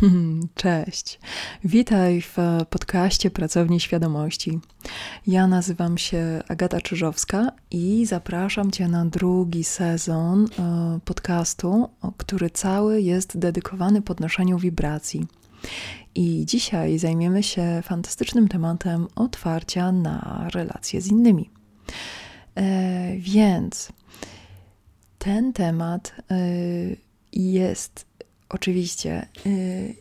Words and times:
Cześć. 0.54 1.20
Witaj 1.64 2.20
w 2.20 2.36
podcaście 2.70 3.30
Pracowni 3.30 3.80
Świadomości. 3.80 4.60
Ja 5.26 5.46
nazywam 5.46 5.98
się 5.98 6.42
Agata 6.48 6.80
Czyżowska 6.80 7.52
i 7.70 8.06
zapraszam 8.06 8.70
Cię 8.70 8.88
na 8.88 9.06
drugi 9.06 9.64
sezon 9.64 10.44
e, 10.44 10.98
podcastu, 11.04 11.88
który 12.16 12.50
cały 12.50 13.02
jest 13.02 13.38
dedykowany 13.38 14.02
podnoszeniu 14.02 14.58
wibracji. 14.58 15.26
I 16.14 16.46
dzisiaj 16.46 16.98
zajmiemy 16.98 17.42
się 17.42 17.82
fantastycznym 17.84 18.48
tematem 18.48 19.06
otwarcia 19.16 19.92
na 19.92 20.48
relacje 20.54 21.00
z 21.00 21.06
innymi. 21.06 21.50
E, 22.54 23.16
więc 23.18 23.92
ten 25.18 25.52
temat 25.52 26.14
e, 26.30 26.36
jest 27.32 28.09
oczywiście 28.50 29.26
y, 29.46 29.94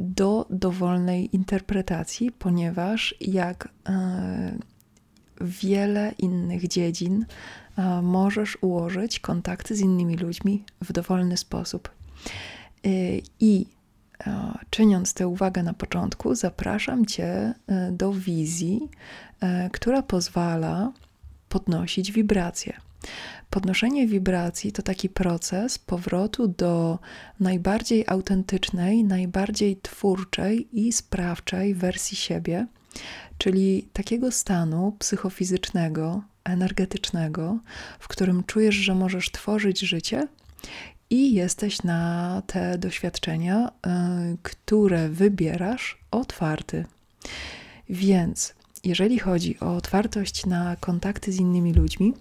do 0.00 0.46
dowolnej 0.50 1.36
interpretacji, 1.36 2.32
ponieważ 2.32 3.14
jak 3.20 3.68
y, 3.88 3.92
wiele 5.40 6.14
innych 6.18 6.68
dziedzin 6.68 7.22
y, 7.78 7.82
możesz 8.02 8.58
ułożyć 8.60 9.20
kontakty 9.20 9.76
z 9.76 9.80
innymi 9.80 10.16
ludźmi 10.16 10.64
w 10.80 10.92
dowolny 10.92 11.36
sposób. 11.36 11.90
I 13.40 13.66
czyniąc 14.70 15.14
tę 15.14 15.28
uwagę 15.28 15.62
na 15.62 15.74
początku, 15.74 16.34
zapraszam 16.34 17.06
Cię 17.06 17.54
do 17.90 18.12
wizji, 18.12 18.88
która 19.72 20.02
pozwala 20.02 20.92
podnosić 21.52 22.12
wibracje. 22.12 22.72
Podnoszenie 23.50 24.06
wibracji 24.06 24.72
to 24.72 24.82
taki 24.82 25.08
proces 25.08 25.78
powrotu 25.78 26.48
do 26.48 26.98
najbardziej 27.40 28.04
autentycznej, 28.06 29.04
najbardziej 29.04 29.76
twórczej 29.76 30.68
i 30.72 30.92
sprawczej 30.92 31.74
wersji 31.74 32.16
siebie, 32.16 32.66
czyli 33.38 33.88
takiego 33.92 34.30
stanu 34.30 34.96
psychofizycznego, 34.98 36.22
energetycznego, 36.44 37.58
w 37.98 38.08
którym 38.08 38.44
czujesz, 38.44 38.74
że 38.74 38.94
możesz 38.94 39.30
tworzyć 39.30 39.80
życie 39.80 40.28
i 41.10 41.34
jesteś 41.34 41.82
na 41.82 42.42
te 42.46 42.78
doświadczenia, 42.78 43.68
y, 43.68 43.70
które 44.42 45.08
wybierasz, 45.08 45.98
otwarty. 46.10 46.84
Więc 47.88 48.54
jeżeli 48.84 49.18
chodzi 49.18 49.60
o 49.60 49.76
otwartość 49.76 50.46
na 50.46 50.76
kontakty 50.76 51.32
z 51.32 51.36
innymi 51.36 51.74
ludźmi, 51.74 52.14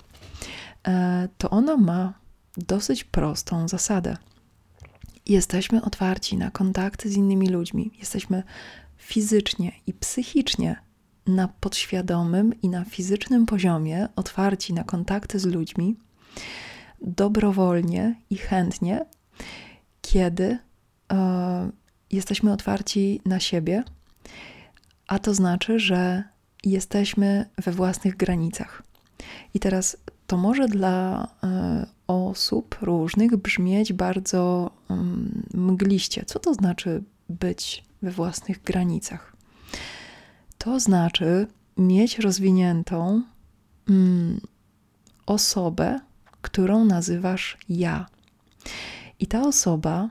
E, 0.87 1.27
to 1.37 1.49
ona 1.49 1.77
ma 1.77 2.13
dosyć 2.57 3.03
prostą 3.03 3.67
zasadę. 3.67 4.17
Jesteśmy 5.25 5.81
otwarci 5.81 6.37
na 6.37 6.51
kontakty 6.51 7.09
z 7.09 7.15
innymi 7.15 7.49
ludźmi, 7.49 7.91
jesteśmy 7.99 8.43
fizycznie 8.97 9.71
i 9.87 9.93
psychicznie 9.93 10.75
na 11.27 11.47
podświadomym 11.47 12.61
i 12.61 12.69
na 12.69 12.85
fizycznym 12.85 13.45
poziomie 13.45 14.07
otwarci 14.15 14.73
na 14.73 14.83
kontakty 14.83 15.39
z 15.39 15.45
ludźmi 15.45 15.95
dobrowolnie 17.01 18.15
i 18.29 18.37
chętnie, 18.37 19.05
kiedy 20.01 20.57
e, 21.11 21.69
jesteśmy 22.11 22.53
otwarci 22.53 23.21
na 23.25 23.39
siebie, 23.39 23.83
a 25.07 25.19
to 25.19 25.33
znaczy, 25.33 25.79
że 25.79 26.23
jesteśmy 26.63 27.49
we 27.57 27.71
własnych 27.71 28.17
granicach. 28.17 28.83
I 29.53 29.59
teraz 29.59 29.97
to 30.27 30.37
może 30.37 30.67
dla 30.67 31.27
e, 31.43 31.85
osób 32.07 32.77
różnych 32.81 33.37
brzmieć 33.37 33.93
bardzo 33.93 34.71
mm, 34.89 35.43
mgliście. 35.53 36.25
Co 36.25 36.39
to 36.39 36.53
znaczy 36.53 37.03
być 37.29 37.83
we 38.01 38.11
własnych 38.11 38.63
granicach? 38.63 39.35
To 40.57 40.79
znaczy 40.79 41.47
mieć 41.77 42.19
rozwiniętą 42.19 43.23
mm, 43.89 44.41
osobę, 45.25 45.99
którą 46.41 46.85
nazywasz 46.85 47.57
ja. 47.69 48.05
I 49.19 49.27
ta 49.27 49.41
osoba 49.41 50.09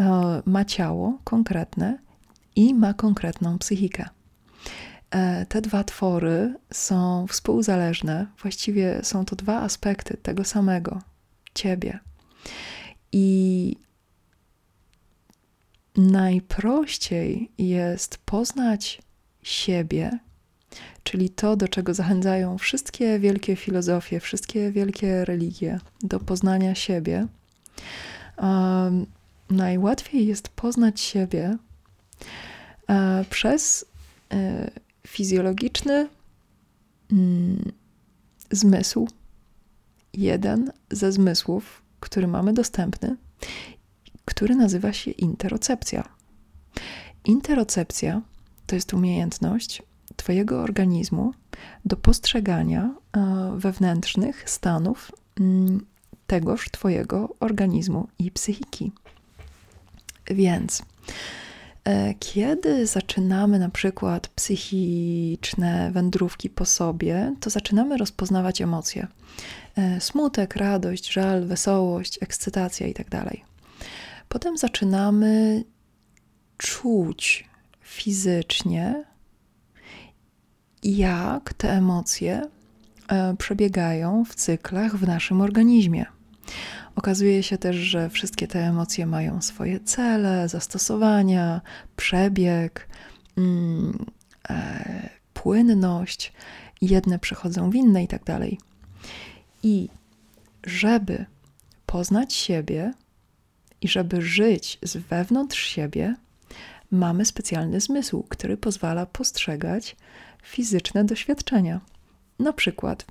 e, 0.00 0.42
ma 0.46 0.64
ciało 0.64 1.18
konkretne 1.24 1.98
i 2.56 2.74
ma 2.74 2.94
konkretną 2.94 3.58
psychikę. 3.58 4.08
E, 5.10 5.46
te 5.46 5.60
dwa 5.60 5.84
twory 5.84 6.54
są 6.72 7.26
współzależne, 7.26 8.26
właściwie 8.42 9.00
są 9.02 9.24
to 9.24 9.36
dwa 9.36 9.60
aspekty 9.60 10.16
tego 10.16 10.44
samego 10.44 11.02
ciebie. 11.54 11.98
I 13.12 13.76
najprościej 15.96 17.50
jest 17.58 18.18
poznać 18.18 19.02
siebie, 19.42 20.18
czyli 21.02 21.30
to, 21.30 21.56
do 21.56 21.68
czego 21.68 21.94
zachęcają 21.94 22.58
wszystkie 22.58 23.18
wielkie 23.18 23.56
filozofie, 23.56 24.20
wszystkie 24.20 24.72
wielkie 24.72 25.24
religie, 25.24 25.80
do 26.02 26.20
poznania 26.20 26.74
siebie. 26.74 27.26
Um, 28.36 29.06
najłatwiej 29.50 30.26
jest 30.26 30.48
poznać 30.48 31.00
siebie 31.00 31.56
um, 32.88 33.24
przez 33.30 33.84
um, 34.30 34.70
fizjologiczny 35.18 36.08
mm, 37.12 37.72
zmysł, 38.50 39.08
jeden 40.12 40.72
ze 40.90 41.12
zmysłów, 41.12 41.82
który 42.00 42.26
mamy 42.26 42.52
dostępny, 42.52 43.16
który 44.24 44.54
nazywa 44.54 44.92
się 44.92 45.10
interocepcja. 45.10 46.08
Interocepcja 47.24 48.22
to 48.66 48.74
jest 48.74 48.94
umiejętność 48.94 49.82
Twojego 50.16 50.62
organizmu 50.62 51.32
do 51.84 51.96
postrzegania 51.96 52.94
e, 53.16 53.52
wewnętrznych 53.56 54.50
stanów 54.50 55.12
mm, 55.40 55.86
tegoż 56.26 56.70
Twojego 56.70 57.34
organizmu 57.40 58.08
i 58.18 58.30
psychiki. 58.30 58.92
Więc 60.26 60.82
kiedy 62.18 62.86
zaczynamy 62.86 63.58
na 63.58 63.68
przykład 63.68 64.28
psychiczne 64.28 65.90
wędrówki 65.92 66.50
po 66.50 66.64
sobie, 66.64 67.34
to 67.40 67.50
zaczynamy 67.50 67.96
rozpoznawać 67.96 68.62
emocje: 68.62 69.06
e, 69.76 70.00
smutek, 70.00 70.56
radość, 70.56 71.12
żal, 71.12 71.44
wesołość, 71.44 72.18
ekscytacja 72.22 72.86
itd. 72.86 73.10
Tak 73.10 73.36
Potem 74.28 74.58
zaczynamy 74.58 75.64
czuć 76.56 77.48
fizycznie, 77.80 79.04
jak 80.82 81.52
te 81.52 81.70
emocje 81.72 82.42
e, 83.08 83.36
przebiegają 83.36 84.24
w 84.24 84.34
cyklach 84.34 84.96
w 84.96 85.06
naszym 85.06 85.40
organizmie. 85.40 86.06
Okazuje 86.98 87.42
się 87.42 87.58
też, 87.58 87.76
że 87.76 88.10
wszystkie 88.10 88.48
te 88.48 88.60
emocje 88.60 89.06
mają 89.06 89.42
swoje 89.42 89.80
cele, 89.80 90.48
zastosowania, 90.48 91.60
przebieg, 91.96 92.88
mm, 93.36 94.06
e, 94.50 95.08
płynność, 95.34 96.32
jedne 96.80 97.18
przechodzą 97.18 97.70
w 97.70 97.74
inne 97.74 98.04
i 98.04 98.08
tak 98.08 98.24
dalej. 98.24 98.58
I 99.62 99.88
żeby 100.66 101.26
poznać 101.86 102.34
siebie 102.34 102.92
i 103.80 103.88
żeby 103.88 104.22
żyć 104.22 104.78
z 104.82 104.96
wewnątrz 104.96 105.64
siebie, 105.64 106.14
mamy 106.90 107.24
specjalny 107.24 107.80
zmysł, 107.80 108.24
który 108.28 108.56
pozwala 108.56 109.06
postrzegać 109.06 109.96
fizyczne 110.42 111.04
doświadczenia. 111.04 111.80
Na 112.38 112.52
przykład 112.52 113.06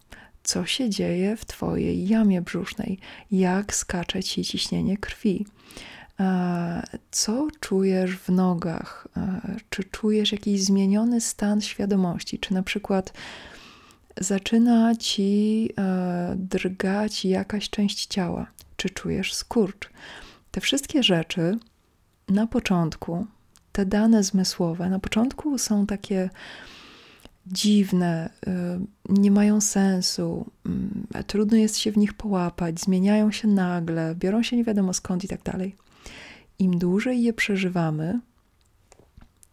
co 0.47 0.65
się 0.65 0.89
dzieje 0.89 1.37
w 1.37 1.45
Twojej 1.45 2.07
jamie 2.07 2.41
brzusznej, 2.41 2.99
jak 3.31 3.75
skacze 3.75 4.23
Ci 4.23 4.43
ciśnienie 4.43 4.97
krwi. 4.97 5.45
E, 6.19 6.83
co 7.11 7.47
czujesz 7.59 8.17
w 8.17 8.29
nogach? 8.29 9.07
E, 9.17 9.41
czy 9.69 9.83
czujesz 9.83 10.31
jakiś 10.31 10.63
zmieniony 10.63 11.21
stan 11.21 11.61
świadomości? 11.61 12.39
Czy 12.39 12.53
na 12.53 12.63
przykład 12.63 13.13
zaczyna 14.19 14.95
ci 14.95 15.69
e, 15.77 16.35
drgać 16.37 17.25
jakaś 17.25 17.69
część 17.69 18.05
ciała? 18.05 18.47
Czy 18.77 18.89
czujesz 18.89 19.33
skurcz? 19.33 19.89
Te 20.51 20.61
wszystkie 20.61 21.03
rzeczy 21.03 21.59
na 22.29 22.47
początku, 22.47 23.25
te 23.71 23.85
dane 23.85 24.23
zmysłowe, 24.23 24.89
na 24.89 24.99
początku 24.99 25.57
są 25.57 25.85
takie 25.85 26.29
dziwne, 27.51 28.29
y, 28.47 28.51
nie 29.09 29.31
mają 29.31 29.61
sensu, 29.61 30.45
mm, 30.65 31.07
trudno 31.27 31.57
jest 31.57 31.77
się 31.77 31.91
w 31.91 31.97
nich 31.97 32.13
połapać, 32.13 32.79
zmieniają 32.79 33.31
się 33.31 33.47
nagle, 33.47 34.15
biorą 34.15 34.43
się 34.43 34.57
nie 34.57 34.63
wiadomo 34.63 34.93
skąd 34.93 35.23
i 35.23 35.27
tak 35.27 35.43
dalej. 35.43 35.75
Im 36.59 36.79
dłużej 36.79 37.23
je 37.23 37.33
przeżywamy, 37.33 38.19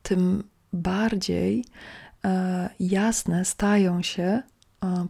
tym 0.03 0.45
bardziej 0.73 1.65
e, 2.25 2.71
jasne 2.81 3.45
stają 3.45 4.03
się 4.03 4.23
e, 4.23 4.43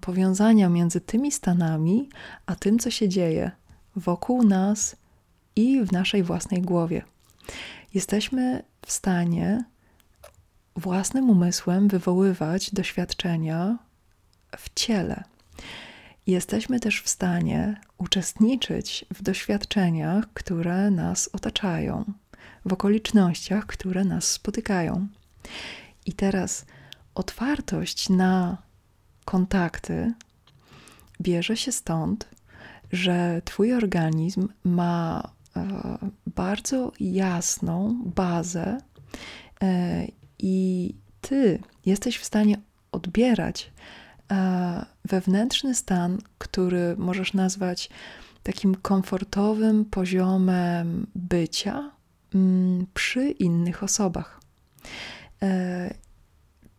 powiązania 0.00 0.68
między 0.68 1.00
tymi 1.00 1.32
stanami, 1.32 2.08
a 2.46 2.56
tym, 2.56 2.78
co 2.78 2.90
się 2.90 3.08
dzieje 3.08 3.50
wokół 3.96 4.42
nas 4.42 4.96
i 5.56 5.80
w 5.84 5.92
naszej 5.92 6.22
własnej 6.22 6.62
głowie. 6.62 7.02
jesteśmy 7.94 8.62
w 8.86 8.92
stanie 8.92 9.64
własnym 10.76 11.30
umysłem 11.30 11.88
wywoływać 11.88 12.70
doświadczenia 12.70 13.78
w 14.56 14.74
ciele. 14.74 15.24
Jesteśmy 16.26 16.80
też 16.80 17.02
w 17.02 17.08
stanie 17.08 17.80
uczestniczyć 17.98 19.04
w 19.14 19.22
doświadczeniach, 19.22 20.24
które 20.34 20.90
nas 20.90 21.30
otaczają, 21.32 22.04
w 22.64 22.72
okolicznościach, 22.72 23.66
które 23.66 24.04
nas 24.04 24.24
spotykają. 24.24 25.06
I 26.06 26.12
teraz 26.12 26.66
otwartość 27.14 28.08
na 28.08 28.58
kontakty 29.24 30.12
bierze 31.20 31.56
się 31.56 31.72
stąd, 31.72 32.28
że 32.92 33.42
Twój 33.44 33.74
organizm 33.74 34.48
ma 34.64 35.30
e, 35.56 35.98
bardzo 36.26 36.92
jasną 37.00 38.02
bazę 38.04 38.78
e, 39.62 40.06
i 40.44 40.94
Ty 41.20 41.58
jesteś 41.86 42.18
w 42.18 42.24
stanie 42.24 42.56
odbierać 42.92 43.72
e, 44.32 44.86
wewnętrzny 45.04 45.74
stan, 45.74 46.18
który 46.38 46.96
możesz 46.98 47.32
nazwać 47.34 47.90
takim 48.42 48.74
komfortowym 48.74 49.84
poziomem 49.84 51.06
bycia 51.14 51.90
mm, 52.34 52.86
przy 52.94 53.30
innych 53.30 53.82
osobach. 53.82 54.40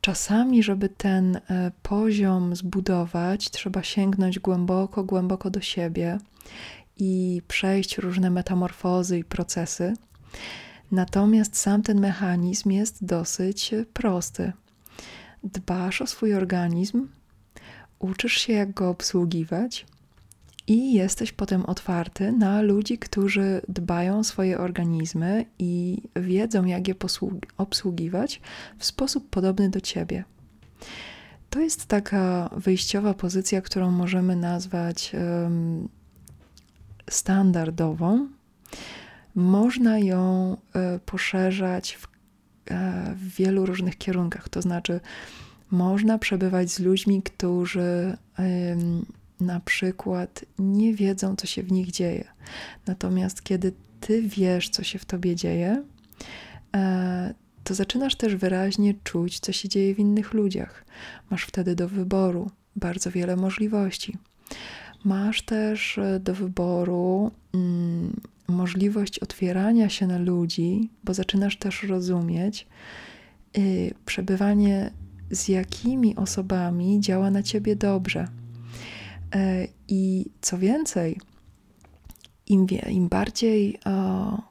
Czasami, 0.01 0.63
żeby 0.63 0.89
ten 0.89 1.35
e, 1.35 1.71
poziom 1.81 2.55
zbudować, 2.55 3.49
trzeba 3.49 3.83
sięgnąć 3.83 4.39
głęboko, 4.39 5.03
głęboko 5.03 5.49
do 5.49 5.61
siebie 5.61 6.17
i 6.97 7.41
przejść 7.47 7.97
różne 7.97 8.29
metamorfozy 8.29 9.17
i 9.17 9.23
procesy. 9.23 9.93
Natomiast 10.91 11.57
sam 11.57 11.81
ten 11.81 11.99
mechanizm 11.99 12.71
jest 12.71 13.05
dosyć 13.05 13.71
prosty. 13.93 14.53
Dbasz 15.43 16.01
o 16.01 16.07
swój 16.07 16.33
organizm, 16.33 17.07
uczysz 17.99 18.33
się, 18.33 18.53
jak 18.53 18.73
go 18.73 18.89
obsługiwać, 18.89 19.85
i 20.67 20.93
jesteś 20.93 21.31
potem 21.31 21.65
otwarty 21.65 22.31
na 22.31 22.61
ludzi, 22.61 22.97
którzy 22.97 23.61
dbają 23.69 24.19
o 24.19 24.23
swoje 24.23 24.57
organizmy 24.57 25.45
i 25.59 26.01
wiedzą, 26.15 26.65
jak 26.65 26.87
je 26.87 26.95
obsługiwać 27.57 28.41
w 28.77 28.85
sposób 28.85 29.29
podobny 29.29 29.69
do 29.69 29.81
ciebie. 29.81 30.23
To 31.49 31.59
jest 31.59 31.85
taka 31.85 32.49
wyjściowa 32.57 33.13
pozycja, 33.13 33.61
którą 33.61 33.91
możemy 33.91 34.35
nazwać 34.35 35.11
um, 35.13 35.89
standardową. 37.09 38.27
Można 39.35 39.99
ją 39.99 40.53
y, 40.95 40.99
poszerzać 40.99 41.97
w, 41.97 42.03
y, 42.03 42.05
w 43.15 43.35
wielu 43.35 43.65
różnych 43.65 43.97
kierunkach, 43.97 44.49
to 44.49 44.61
znaczy, 44.61 44.99
można 45.71 46.17
przebywać 46.17 46.71
z 46.71 46.79
ludźmi, 46.79 47.21
którzy 47.23 48.17
na 49.39 49.59
przykład 49.59 50.45
nie 50.59 50.93
wiedzą, 50.93 51.35
co 51.35 51.47
się 51.47 51.63
w 51.63 51.71
nich 51.71 51.91
dzieje. 51.91 52.23
Natomiast 52.87 53.43
kiedy 53.43 53.73
ty 53.99 54.21
wiesz, 54.21 54.69
co 54.69 54.83
się 54.83 54.99
w 54.99 55.05
tobie 55.05 55.35
dzieje, 55.35 55.83
e, 56.75 57.33
to 57.63 57.73
zaczynasz 57.73 58.15
też 58.15 58.35
wyraźnie 58.35 58.93
czuć, 59.03 59.39
co 59.39 59.51
się 59.51 59.69
dzieje 59.69 59.95
w 59.95 59.99
innych 59.99 60.33
ludziach. 60.33 60.85
Masz 61.29 61.43
wtedy 61.43 61.75
do 61.75 61.87
wyboru 61.87 62.51
bardzo 62.75 63.11
wiele 63.11 63.35
możliwości. 63.35 64.17
Masz 65.05 65.41
też 65.41 65.97
e, 65.97 66.19
do 66.19 66.33
wyboru 66.33 67.31
mm, 67.53 68.21
możliwość 68.47 69.19
otwierania 69.19 69.89
się 69.89 70.07
na 70.07 70.17
ludzi, 70.17 70.89
bo 71.03 71.13
zaczynasz 71.13 71.57
też 71.57 71.83
rozumieć 71.83 72.67
y, 73.57 73.93
przebywanie 74.05 74.91
z 75.31 75.47
jakimi 75.47 76.15
osobami 76.15 76.99
działa 76.99 77.31
na 77.31 77.43
ciebie 77.43 77.75
dobrze. 77.75 78.27
E, 79.35 79.67
I 79.87 80.25
co 80.41 80.57
więcej, 80.57 81.19
im, 82.47 82.65
wie, 82.65 82.85
im 82.89 83.09
bardziej 83.09 83.79
o, 83.85 84.41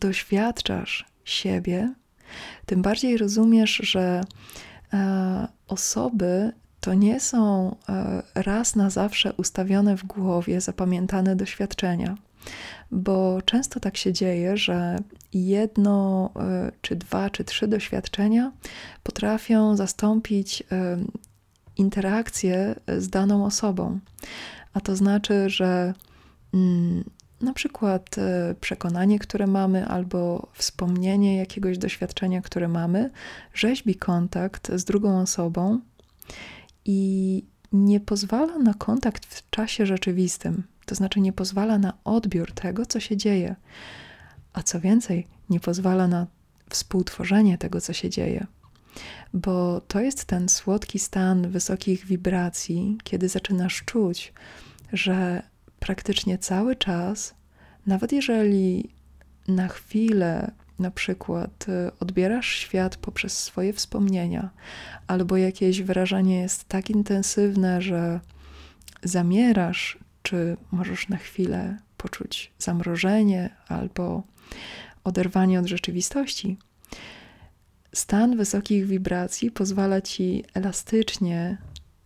doświadczasz 0.00 1.04
siebie, 1.24 1.94
tym 2.66 2.82
bardziej 2.82 3.16
rozumiesz, 3.16 3.80
że 3.84 4.20
e, 4.92 5.48
osoby 5.68 6.52
to 6.86 6.94
nie 6.94 7.20
są 7.20 7.76
e, 7.88 8.22
raz 8.34 8.76
na 8.76 8.90
zawsze 8.90 9.32
ustawione 9.32 9.96
w 9.96 10.04
głowie, 10.04 10.60
zapamiętane 10.60 11.36
doświadczenia. 11.36 12.16
Bo 12.90 13.42
często 13.42 13.80
tak 13.80 13.96
się 13.96 14.12
dzieje, 14.12 14.56
że 14.56 14.98
jedno, 15.32 16.30
e, 16.36 16.72
czy 16.82 16.96
dwa, 16.96 17.30
czy 17.30 17.44
trzy 17.44 17.68
doświadczenia 17.68 18.52
potrafią 19.02 19.76
zastąpić 19.76 20.62
e, 20.62 20.98
interakcję 21.76 22.74
z 22.98 23.08
daną 23.08 23.44
osobą. 23.44 23.98
A 24.74 24.80
to 24.80 24.96
znaczy, 24.96 25.50
że 25.50 25.94
mm, 26.54 27.04
na 27.40 27.52
przykład 27.52 28.16
przekonanie, 28.60 29.18
które 29.18 29.46
mamy, 29.46 29.86
albo 29.86 30.48
wspomnienie 30.52 31.36
jakiegoś 31.36 31.78
doświadczenia, 31.78 32.42
które 32.42 32.68
mamy, 32.68 33.10
rzeźbi 33.54 33.94
kontakt 33.94 34.70
z 34.74 34.84
drugą 34.84 35.20
osobą 35.20 35.80
i 36.86 37.42
nie 37.72 38.00
pozwala 38.00 38.58
na 38.58 38.74
kontakt 38.74 39.26
w 39.26 39.50
czasie 39.50 39.86
rzeczywistym. 39.86 40.62
To 40.86 40.94
znaczy, 40.94 41.20
nie 41.20 41.32
pozwala 41.32 41.78
na 41.78 41.92
odbiór 42.04 42.52
tego, 42.52 42.86
co 42.86 43.00
się 43.00 43.16
dzieje. 43.16 43.56
A 44.52 44.62
co 44.62 44.80
więcej, 44.80 45.26
nie 45.50 45.60
pozwala 45.60 46.08
na 46.08 46.26
współtworzenie 46.70 47.58
tego, 47.58 47.80
co 47.80 47.92
się 47.92 48.10
dzieje 48.10 48.46
bo 49.34 49.80
to 49.80 50.00
jest 50.00 50.24
ten 50.24 50.48
słodki 50.48 50.98
stan 50.98 51.50
wysokich 51.50 52.06
wibracji, 52.06 52.98
kiedy 53.04 53.28
zaczynasz 53.28 53.82
czuć, 53.84 54.32
że 54.92 55.42
praktycznie 55.78 56.38
cały 56.38 56.76
czas, 56.76 57.34
nawet 57.86 58.12
jeżeli 58.12 58.90
na 59.48 59.68
chwilę 59.68 60.52
na 60.78 60.90
przykład 60.90 61.66
y, 61.68 61.90
odbierasz 62.00 62.48
świat 62.48 62.96
poprzez 62.96 63.38
swoje 63.38 63.72
wspomnienia, 63.72 64.50
albo 65.06 65.36
jakieś 65.36 65.82
wyrażenie 65.82 66.40
jest 66.40 66.64
tak 66.64 66.90
intensywne, 66.90 67.82
że 67.82 68.20
zamierasz, 69.02 69.98
czy 70.22 70.56
możesz 70.70 71.08
na 71.08 71.16
chwilę 71.16 71.78
poczuć 71.96 72.52
zamrożenie 72.58 73.50
albo 73.68 74.22
oderwanie 75.04 75.60
od 75.60 75.66
rzeczywistości, 75.66 76.58
Stan 77.96 78.36
wysokich 78.36 78.86
wibracji 78.86 79.50
pozwala 79.50 80.00
ci 80.00 80.44
elastycznie, 80.54 81.58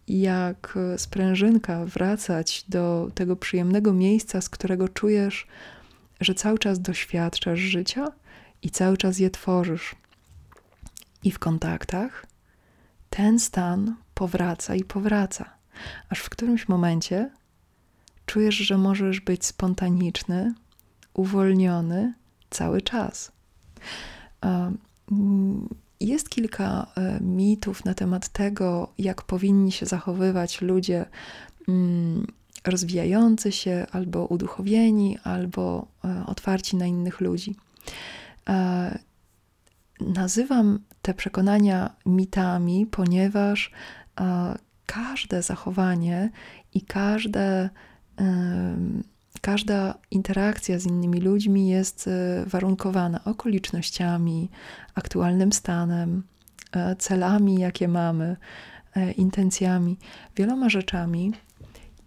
jak 0.09 0.78
sprężynka, 0.97 1.85
wracać 1.85 2.64
do 2.68 3.11
tego 3.14 3.37
przyjemnego 3.37 3.92
miejsca, 3.92 4.40
z 4.40 4.49
którego 4.49 4.88
czujesz, 4.88 5.47
że 6.21 6.35
cały 6.35 6.59
czas 6.59 6.80
doświadczasz 6.80 7.59
życia 7.59 8.12
i 8.62 8.71
cały 8.71 8.97
czas 8.97 9.19
je 9.19 9.31
tworzysz. 9.31 9.95
I 11.25 11.31
w 11.31 11.38
kontaktach 11.38 12.26
ten 13.11 13.38
stan 13.38 13.97
powraca 14.14 14.75
i 14.75 14.85
powraca, 14.85 15.50
aż 16.09 16.19
w 16.19 16.31
którymś 16.31 16.69
momencie 16.69 17.31
czujesz, 18.26 18.55
że 18.55 18.79
możesz 18.79 19.21
być 19.21 19.47
spontaniczny, 19.47 20.55
uwolniony 21.14 22.14
cały 22.50 22.83
czas. 22.83 23.33
Jest 26.00 26.29
kilka 26.29 26.87
e, 26.97 27.21
mitów 27.21 27.85
na 27.85 27.95
temat 27.95 28.29
tego, 28.29 28.93
jak 28.99 29.23
powinni 29.23 29.73
się 29.73 29.87
zachowywać 29.87 30.61
ludzie 30.61 31.05
mm, 31.69 32.26
rozwijający 32.64 33.52
się, 33.52 33.87
albo 33.93 34.26
uduchowieni, 34.26 35.19
albo 35.25 35.87
e, 36.05 36.25
otwarci 36.26 36.76
na 36.76 36.87
innych 36.87 37.21
ludzi. 37.21 37.55
E, 38.50 38.99
nazywam 40.00 40.78
te 41.02 41.14
przekonania 41.14 41.97
mitami, 42.07 42.87
ponieważ 42.87 43.71
każde 44.87 45.42
zachowanie 45.42 46.30
i 46.75 46.83
każde 46.83 47.71
Każda 49.40 49.95
interakcja 50.11 50.78
z 50.78 50.87
innymi 50.87 51.21
ludźmi 51.21 51.69
jest 51.69 52.09
e, 52.09 52.45
warunkowana 52.47 53.25
okolicznościami, 53.25 54.50
aktualnym 54.95 55.52
stanem, 55.52 56.23
e, 56.73 56.97
celami, 56.97 57.61
jakie 57.61 57.88
mamy, 57.88 58.37
e, 58.97 59.12
intencjami, 59.12 59.99
wieloma 60.37 60.69
rzeczami. 60.69 61.33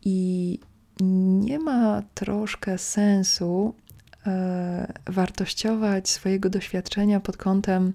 I 0.05 0.59
nie 1.00 1.59
ma 1.59 2.03
troszkę 2.13 2.77
sensu 2.77 3.75
wartościować 5.05 6.09
swojego 6.09 6.49
doświadczenia 6.49 7.19
pod 7.19 7.37
kątem 7.37 7.93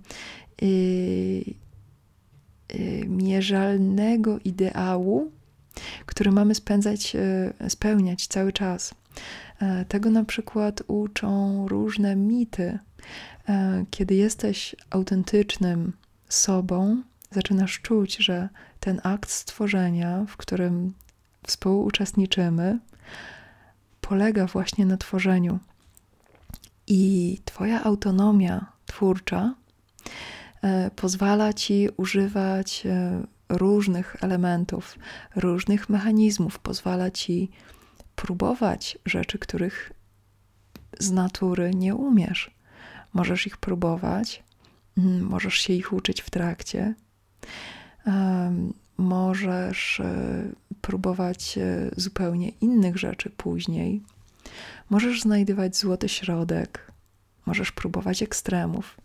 mierzalnego 3.06 4.38
ideału, 4.44 5.30
który 6.06 6.30
mamy 6.30 6.54
spędzać, 6.54 7.16
spełniać 7.68 8.26
cały 8.26 8.52
czas. 8.52 8.94
E, 9.61 9.85
tego 9.85 10.11
na 10.11 10.25
przykład 10.25 10.82
uczą 10.87 11.68
różne 11.68 12.16
mity 12.16 12.78
E, 13.49 13.85
kiedy 13.90 14.14
jesteś 14.14 14.76
autentycznym 14.90 15.92
sobą, 16.28 17.02
zaczynasz 17.30 17.80
czuć, 17.80 18.16
że 18.16 18.49
ten 18.80 19.00
akt 19.04 19.30
stworzenia, 19.30 20.25
w 20.28 20.37
którym 20.37 20.94
współuczestniczymy, 21.47 22.78
polega 24.00 24.47
właśnie 24.47 24.87
na 24.87 24.97
tworzeniu. 24.97 25.58
I 26.90 27.38
Twoja 27.45 27.85
autonomia 27.85 28.66
twórcza 28.87 29.54
e, 30.62 30.90
pozwala 30.90 31.52
Ci 31.52 31.88
używać 31.97 32.87
e, 32.87 33.23
różnych 33.49 34.16
elementów, 34.21 34.99
różnych 35.37 35.88
mechanizmów, 35.88 36.59
pozwala 36.59 37.11
Ci 37.11 37.50
próbować 38.16 38.99
rzeczy, 39.07 39.38
których 39.38 39.92
z 40.99 41.11
natury 41.11 41.71
nie 41.75 41.95
umiesz. 41.95 42.50
Możesz 43.12 43.47
ich 43.47 43.57
próbować, 43.57 44.42
mm, 44.99 45.23
możesz 45.23 45.54
się 45.54 45.73
ich 45.73 45.92
uczyć 45.92 46.21
w 46.23 46.30
trakcie. 46.30 46.95
Możesz 48.99 50.00
e, 50.00 50.42
próbować 50.80 51.59
zupełnie 51.97 52.49
innych 52.49 52.99
rzeczy 52.99 53.30
później. 53.30 54.02
Możesz 54.90 55.23
znajdywać 55.23 55.76
złoty 55.76 56.09
środek, 56.09 56.93
możesz 57.47 57.73
próbować 57.73 58.23
ekstremów. 58.23 59.00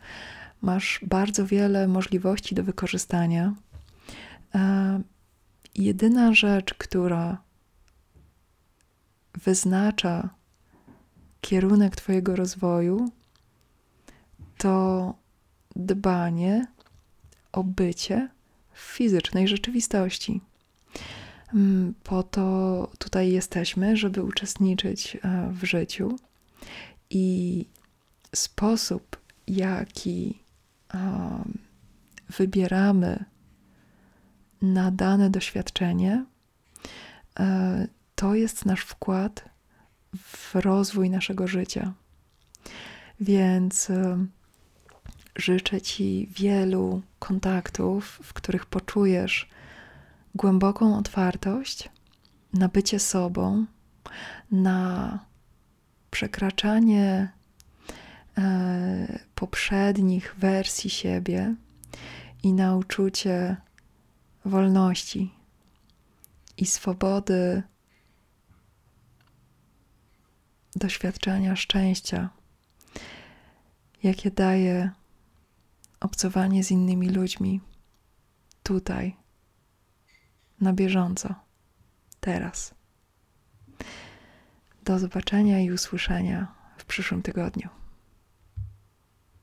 Masz 0.62 1.00
bardzo 1.03 1.45
wiele 1.45 1.88
możliwości 1.88 2.55
do 2.55 2.63
wykorzystania. 2.63 3.53
Jedyna 5.75 6.33
rzecz, 6.33 6.73
która 6.73 7.41
wyznacza 9.45 10.29
kierunek 11.41 11.95
Twojego 11.95 12.35
rozwoju, 12.35 13.12
to 14.57 15.13
dbanie 15.75 16.67
o 17.51 17.63
bycie 17.63 18.29
w 18.73 18.79
fizycznej 18.79 19.47
rzeczywistości. 19.47 20.41
Mm, 21.53 21.93
po 22.03 22.24
to 22.24 22.88
tutaj 22.98 23.31
jesteśmy, 23.31 23.98
żeby 23.98 24.24
uczestniczyć 24.24 25.15
e, 25.15 25.50
w 25.51 25.63
życiu 25.63 26.17
i 27.10 27.65
sposób, 28.36 29.17
jaki 29.48 30.43
wybieramy 32.29 33.25
na 34.62 34.91
dane 34.91 35.29
doświadczenie, 35.29 36.25
e, 37.39 37.88
to 38.15 38.36
jest 38.36 38.65
nasz 38.65 38.81
wkład 38.81 39.50
w 40.13 40.55
rozwój 40.55 41.10
naszego 41.10 41.48
życia. 41.48 41.93
Więc 43.19 43.89
e, 43.89 44.25
życzę 45.36 45.81
Ci 45.81 46.29
wielu 46.31 47.01
kontaktów, 47.19 48.19
w 48.24 48.33
których 48.33 48.65
poczujesz 48.65 49.50
głęboką 50.35 50.97
otwartość 50.97 51.89
na 52.53 52.67
bycie 52.67 52.99
sobą, 52.99 53.65
na 54.51 55.19
przekraczanie 56.11 57.31
e, 58.37 59.19
poprzednich 59.35 60.35
wersji 60.37 60.89
siebie 60.89 61.55
i 62.43 62.53
na 62.53 62.75
uczucie 62.75 63.57
wolności 64.45 65.33
i 66.57 66.65
swobody 66.65 67.63
doświadczenia 70.75 71.55
szczęścia, 71.55 72.29
jakie 74.03 74.31
daje 74.31 74.91
obcowanie 75.99 76.63
z 76.63 76.71
innymi 76.71 77.09
ludźmi 77.09 77.61
tutaj, 78.63 79.15
na 80.62 80.74
bieżąco, 80.74 81.36
teraz. 82.19 82.75
Do 84.83 85.00
zobaczenia 85.00 85.60
i 85.60 85.72
usłyszenia 85.72 86.48
w 86.77 86.86
przyszłym 86.86 87.22
tygodniu. 87.22 87.69